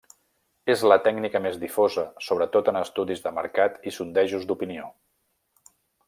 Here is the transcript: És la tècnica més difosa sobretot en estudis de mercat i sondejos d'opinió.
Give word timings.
És 0.73 0.83
la 0.91 0.95
tècnica 1.07 1.41
més 1.47 1.59
difosa 1.65 2.05
sobretot 2.29 2.71
en 2.73 2.81
estudis 2.81 3.21
de 3.29 3.33
mercat 3.39 3.77
i 3.91 3.97
sondejos 4.01 4.49
d'opinió. 4.53 4.89